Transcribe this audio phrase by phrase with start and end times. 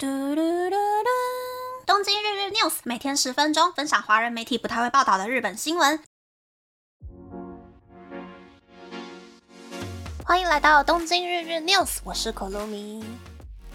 [0.00, 1.08] 嘟嘟嘟嘟！
[1.84, 5.98] 东京日日 news 每天十分钟，分享华人媒体不太会报道的日本新闻。
[10.24, 13.04] 欢迎来到东京日日 news，我是可露米。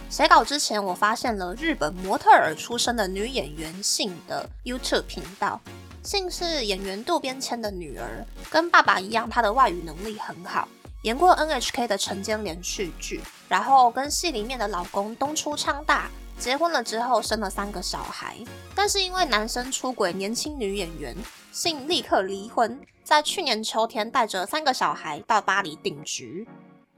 [0.10, 5.60] 写稿之前，我发现了日本模特儿出身的女演员姓的 YouTube 频道。
[6.04, 10.70] 姓是演员渡边谦的女儿，跟爸爸一样，她的外语能力很好。
[11.04, 16.10] 演过 NHK 的晨间连续剧，然后跟戏里面的老公东出昌大
[16.40, 18.38] 结婚了之后生了三个小孩，
[18.74, 21.14] 但是因为男生出轨年轻女演员，
[21.52, 26.48] 信立刻离婚，在去年秋天带着三个小孩到巴黎定居。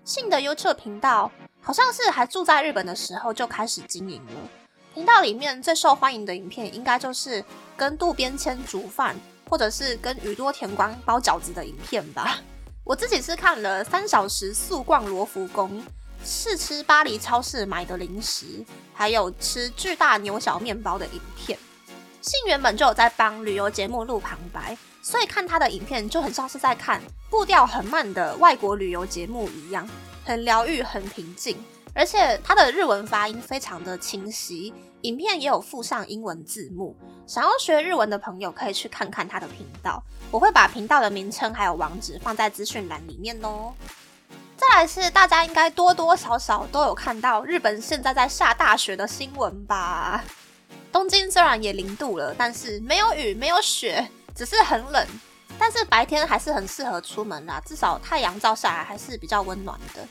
[0.03, 4.49] 信的 YouTube 频道好像是还住在日本的时候就开始经营了，
[4.93, 7.43] 频道里面最受欢迎的影片应该就是
[7.75, 9.15] 跟渡边谦煮饭，
[9.49, 12.37] 或者是跟宇多田光包饺子的影片吧。
[12.85, 15.83] 我自己是看了三小时速逛罗浮宫，
[16.23, 21.57] 试吃巴黎超市买的零食，还有吃巨大牛小面包的影片。
[22.21, 29.89] 信原本就有在帮旅游节目录旁白，所以看他的影片就很像是在看步调很慢的外国旅游节目一样，
[30.23, 31.57] 很疗愈，很平静。
[31.95, 36.95] 而且它的日文发音非常的清晰，影片也有附上英文字幕。
[37.25, 43.73] 想要学日文的朋友可以去看看他的频道，我会把频道的名称还有网址放在资讯栏里面哦。
[44.57, 50.23] 再来是大家应该多多少少都有看到日本现在在下大雪的新闻吧？
[50.91, 55.07] 东京虽然也零度了，但是没有雨没有雪，只是很冷，
[55.57, 60.07] 但是白天还是很适合出门啦，至少太阳照下来还是比较温暖的。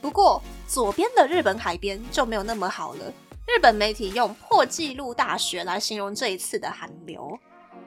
[0.00, 3.12] 不过左边的日本海边就没有那么好了。
[3.46, 7.38] 日本媒体用破纪录大雪来形容这一次的寒流。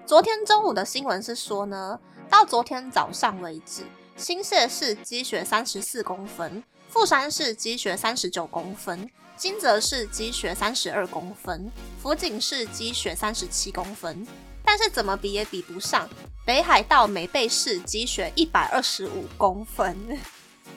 [0.05, 3.83] 昨天中午的新闻是说呢，到昨天早上为止，
[4.17, 14.25] 新泻市积雪三十四公分，富山市积雪三十九公分，金泽市积雪三十二公分，福井市积雪三十七公分。
[14.63, 16.07] 但是怎么比也比不上
[16.45, 19.95] 北海道美备市积雪一百二十五公分。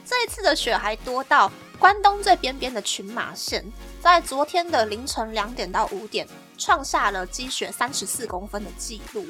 [0.04, 3.65] 这一次的雪还多到关东最边边的群马县，
[4.00, 6.28] 在昨天的凌晨两点到五点，
[6.59, 9.26] 创下了积雪三十四公分的纪录。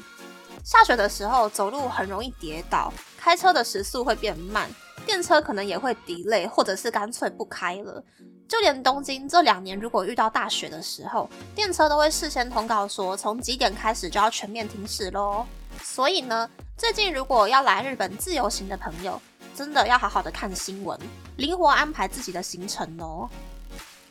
[0.64, 4.68] 下雪的时候走路很容易跌倒，开车的时速会变慢，
[5.06, 8.02] 电车可能也会抵累或者是干脆不开了。
[8.48, 15.46] 就连东京这两年，如果遇到大雪的时候，电车都会事先通告说，从几点开始就要全面停驶喽。
[15.82, 19.20] 所以呢，最近如果要来日本自由行的朋友，
[19.54, 20.98] 真的要好好的看新闻，
[21.36, 23.28] 灵活安排自己的行程哦。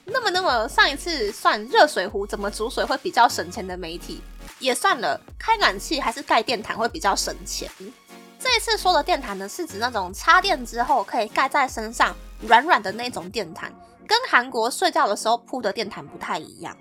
[0.06, 4.22] 那么，那么上一次算热水壶怎么煮水会比较省钱的媒体，
[4.60, 7.70] 也算了，开暖气还是盖电毯会比较省钱。
[8.40, 13.74] 这一次说的电毯呢，是指那种插电之后可以盖在身上软软的那种电毯，
[14.06, 16.76] 跟韩国睡觉的时候铺的电毯不太一样。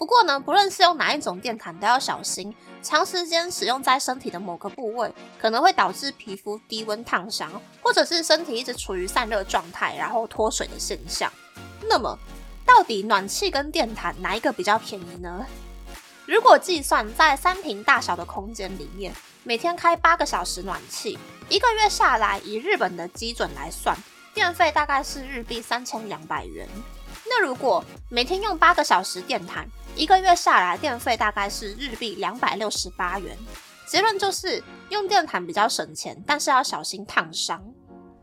[0.00, 2.54] 不过呢，不论是用哪一种电毯，都要小心。
[2.82, 7.52] 长时间使用在身体的某个部位，可能会导致皮肤低温烫伤，
[7.82, 11.30] 或者是身体一直处于散热状态，然后脱水的现象。
[11.82, 12.18] 那么，
[12.64, 15.44] 到底暖气跟电毯哪一个比较便宜呢？
[16.24, 19.12] 如果计算在三平大小的空间里面，
[19.44, 21.18] 每天开八个小时暖气，
[21.50, 23.94] 一个月下来，以日本的基准来算，
[24.32, 26.66] 电费大概是日币三千两百元。
[27.32, 29.64] 那如果每天用八个小时电毯，
[29.94, 33.38] 一个月下来电费大概是日币两百六十八元。
[33.86, 37.62] 结论就是用电毯比较省钱，但是要小心烫伤。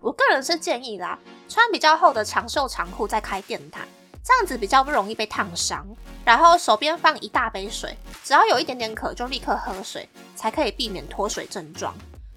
[0.02, 3.88] 我个人是建议啦，穿比较厚的长袖长裤再开电毯，
[4.22, 5.88] 这样子比较不容易被烫伤。
[6.26, 11.96] 然后手边放一大杯水，只要有一点点渴就立刻喝水，才可以避免脱水症状。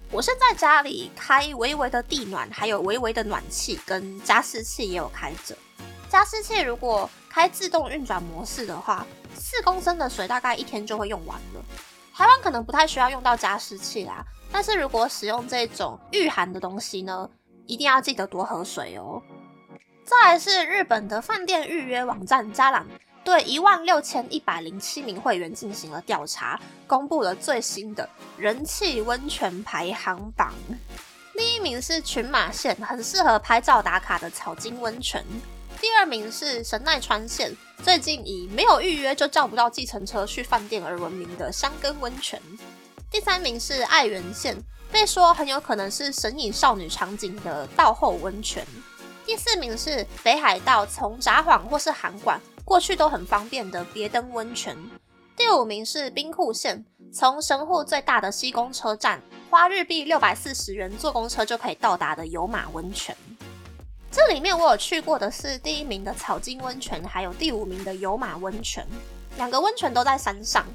[0.09, 5.53] 我是在家里开微微的地暖，还有微微的暖气跟加湿器也有开着。
[6.11, 11.63] 加湿器如果开自动运转模式的话，四公升的水大概一天就会用完了。
[12.13, 14.21] 台湾可能不太需要用到加湿器啦，
[14.51, 17.29] 但是如果使用这种御寒的东西呢，
[17.65, 19.21] 一定要记得多喝水哦。
[20.03, 22.85] 再来是日本的饭店预约网站加朗，
[23.23, 30.53] 对一万六千一百零七名会员进行了调查，公布了最新的人气温泉排行榜。
[31.37, 35.25] 第一名是群马县，很适合拍照打卡的草津温泉。
[35.81, 42.39] 第二名是神奈川县，最近以没有预约就叫不到计程车去饭店而闻名的香根温泉。
[43.09, 44.55] 第三名是爱媛县，
[44.91, 48.63] 被说很有可能是神隐少女场景的道后温泉。
[49.25, 54.77] 第四名是北海道，从札幌或是函馆过去都很方便的别登温泉。
[55.35, 59.19] 第五名是兵库县，从神户最大的西宫车站
[59.49, 63.17] 花日币六百四十元坐公车就可以到达的有马温泉。
[64.11, 68.85] 这里面我有去过的是第一名的草金温泉，还有第五名的有马温泉，
[69.37, 70.65] 两个温泉都在山上。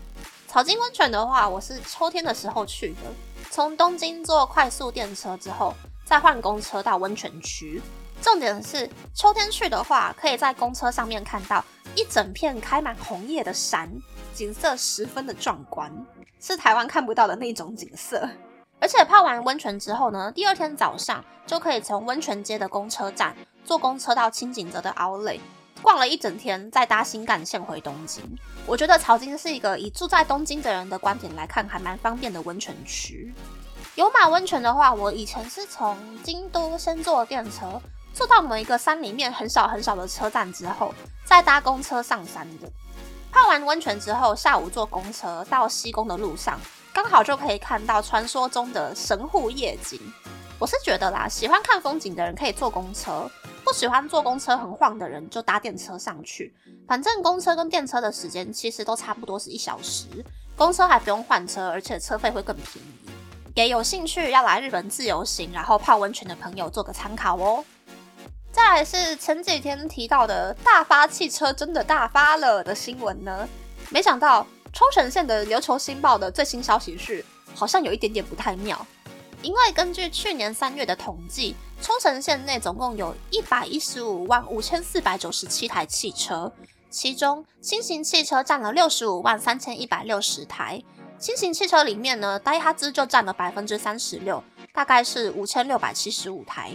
[0.49, 3.13] 草金温泉的话，我是秋天的时候去的，
[3.51, 5.75] 从东京坐快速电车之后，
[6.07, 7.83] 再换公车到温泉区。
[8.23, 11.63] 重点是秋天去的话，可以在公车上面看到
[11.95, 13.93] 一整片开满红叶的山，
[14.33, 15.93] 景色十分的壮观，
[16.41, 18.27] 是台湾看不到的那种景色。
[18.87, 25.37] 而且泡完温泉之后呢，第二天早上就可以从温泉街的公车站坐公车到清景泽的奥莱，
[25.83, 28.23] 逛了一整天，再搭新干线回东京。
[28.65, 33.35] 我觉得草津是一个以住在东京的人的观点来看，还蛮方便的温泉区。
[33.97, 37.83] 有马温泉的话，我以前是从京都先坐电车。
[38.15, 40.95] 坐到某一个山里面很小很小的车站之后，
[41.25, 42.71] 再搭公车上山的。
[43.33, 46.57] 泡完温泉之后，下午坐公车到西宫的路上，
[46.97, 50.01] 刚好就可以看到传说中的神户夜景。
[50.59, 53.31] 我是觉得啦，喜欢看风景的人可以坐公车，
[53.63, 56.57] 不喜欢坐公车很晃的人就搭电车上去。
[56.89, 60.07] 反正公车跟电车的时间其实都差不多是一小时，
[60.57, 63.11] 公车还不用换车，而且车费会更便宜。
[63.55, 67.63] 给有兴趣要来日本自由行然后泡温泉的朋友做个参考哦。
[68.51, 73.47] 再来是前几天提到的大发汽车真的大发了的新闻呢？
[73.91, 74.47] 没想到
[74.77, 77.25] 冲绳县的琉球新报的最新消息是，
[77.55, 78.87] 好像有一点点不太妙。
[79.41, 86.53] 因为根据去年三月的统计，冲绳县内总共有一百一十五万五千四百九十七台汽车，
[86.91, 90.83] 其中轻型汽车占了六十五万三千一百六十台。
[91.19, 94.45] 轻型汽车里面呢，呆哈兹就占了百分之三十六，
[94.75, 96.71] 大概是五千六百七十五台。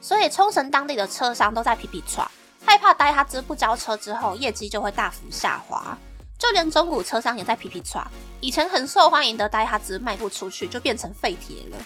[0.00, 2.30] 所以冲绳当地的车商都在皮皮抓，
[2.64, 5.98] 害怕呆哈兹不交车之后业绩就会大幅下滑。
[6.40, 8.04] 就连中古车商也在皮皮抓，
[8.40, 11.76] 以前很受欢迎的呆哈兹卖不出去，就变成废铁了。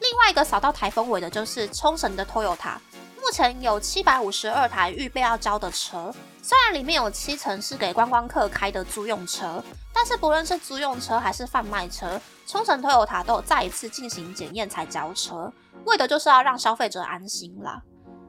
[0.00, 2.76] 另外一个扫到台风尾的就是冲绳的 Toyota，
[3.20, 6.10] 目前有七百五十二台预备要交的车，
[6.42, 9.62] 虽然里面有七成是给观光客开的租用车，
[9.92, 15.52] 但是不论是租用车还是贩卖车，冲绳 Toyota 都有再一次进行检验才交车。
[15.84, 17.82] 为的就是要让消费者安心啦。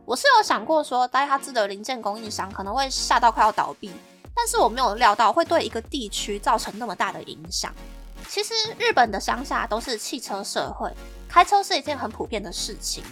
[0.05, 3.93] 我是有想过说，呆哈兹的零件供应商可能会吓到快要倒闭，
[4.35, 7.73] 但是我没有料到会对一个地区造成那么大的影响。
[8.27, 10.91] 其实日本的乡下都是汽车社会，
[11.29, 13.03] 开车是一件很普遍的事情。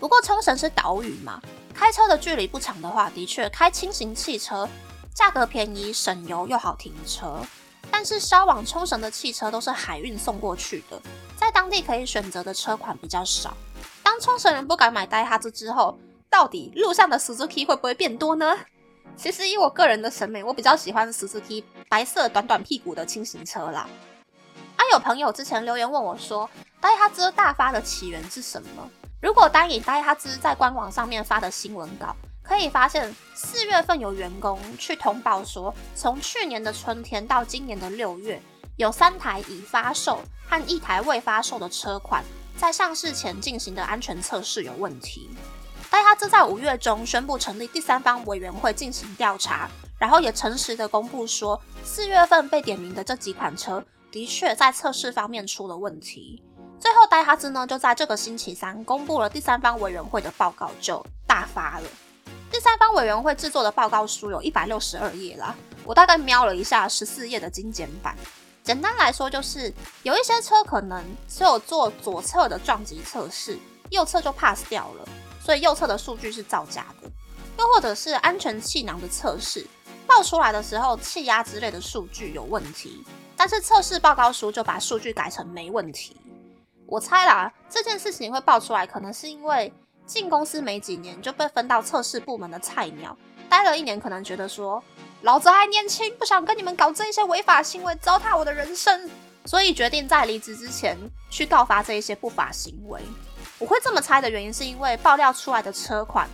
[0.00, 1.40] 不过冲绳是岛屿嘛，
[1.74, 4.68] 开车的距离不长的话，的确开轻型汽车
[5.14, 7.44] 价格便宜、省油又好停车。
[7.90, 11.00] 但是销往冲绳的汽车都是海运送过去的，
[11.36, 13.54] 在当地可以选择的车款比较少。
[14.02, 15.98] 当冲绳人不敢买呆哈兹之后，
[16.30, 18.56] 到底路上的 Suzuki 会不会变多呢？
[19.16, 23.88] 其实以我个人的审美，我比较喜欢 Suzuki 白色短短屁股的轻型车啦。
[24.76, 26.48] 啊，有朋友之前留言问我说，
[26.80, 28.90] 呆哈兹大发的起源是什么？
[29.20, 38.42] 如果单以呆哈兹在官网上面发的新闻稿，可以发现四月份有员工去通报说，从去年的春天到今年的六月，
[38.76, 42.24] 有三台已发售和一台未发售的车款。
[42.56, 45.30] 在上市前进行的安全测试有问题，
[45.92, 49.68] 但他这在五月中宣布成立第三方委员会进行调查，
[49.98, 56.42] 然后也诚实的公布说，四月份被点名的这几款车的确在测试方面出了问题。
[56.80, 61.84] 最后，戴哈兹呢就在这个星期三公布了第三方委员会的报告，就大发了。
[62.50, 65.54] 第三方委员会制作的报告书有一百六十二页啦，
[65.84, 68.16] 我大概瞄了一下，十四页的精简版。
[68.64, 69.70] 简单来说，就是
[70.04, 73.58] 有一些车可能只有做左侧的撞击测试，
[73.90, 75.08] 右侧就 pass 掉了，
[75.42, 77.08] 所以右侧的数据是造假的；
[77.58, 79.66] 又或者是安全气囊的测试
[80.06, 83.04] 报出来的时候，气压之类的数据有问题，
[83.36, 86.16] 但是测试报告书就把数据改成没问题。
[86.86, 89.72] 我猜啦，这件事情会爆出来，可能是因为
[90.06, 93.16] 进公司没几年就被分到测试部门的菜鸟，
[93.48, 94.82] 待了一年，可能觉得说。
[95.22, 99.08] 老子还年轻，不想跟你们搞这些违法行为，糟蹋我的人生，
[99.44, 100.98] 所以决定在离职之前
[101.30, 103.00] 去告发这一些不法行为。
[103.62, 106.28] 我会这么猜的原因，是因为爆料出来的车款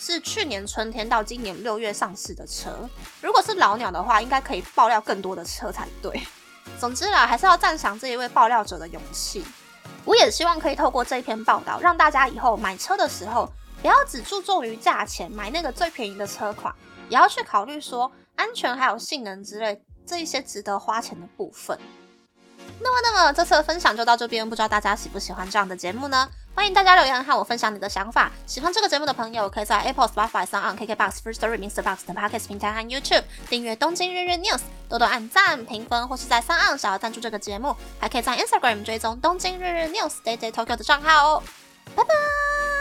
[0.00, 2.90] 是去年春天到今年六月上市的车。
[3.20, 6.20] 如果是老鸟的话，应该可以爆料更多的车才对。
[6.80, 9.44] 总之啦，还是要赞赏这一位爆料者的勇气。
[10.04, 13.48] 我也希望可以透过这一篇报道，让大家以后买车的时候，
[13.80, 16.74] 不要只注重于价钱，买那个最便宜的车款，
[17.08, 18.10] 也要去考虑说。
[18.34, 21.78] 安全还有性能之类这一些值得花钱的部分。
[22.80, 26.28] 那么，那么这次的分享就到这边，不知道大家喜不喜欢这样的节目呢？
[26.54, 28.30] 欢迎大家留言和我分享你的想法。
[28.46, 31.82] 喜欢这个节目的朋友，可以在 Apple、Spotify、s o n KKBox、First Story、Mr.
[31.82, 40.52] Box 等 Podcast 平台和 YouTube 订阅《东京日日 News》，多多按赞、评分，或是在 s o n 想要赞助这个节目，还可以在 Instagram 追踪《东京日日 News》Day Day
[40.52, 41.42] Tokyo 的账号哦。
[41.96, 42.71] 拜拜。